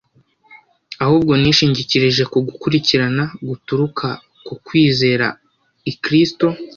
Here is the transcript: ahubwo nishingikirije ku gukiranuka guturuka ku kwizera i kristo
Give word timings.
ahubwo 1.03 1.31
nishingikirije 1.41 2.23
ku 2.31 2.37
gukiranuka 2.45 3.33
guturuka 3.47 4.07
ku 4.45 4.53
kwizera 4.65 5.27
i 5.91 5.93
kristo 6.03 6.47